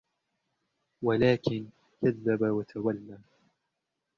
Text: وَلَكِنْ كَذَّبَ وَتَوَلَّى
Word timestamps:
وَلَكِنْ 1.01 1.67
كَذَّبَ 2.01 2.41
وَتَوَلَّى 2.43 3.17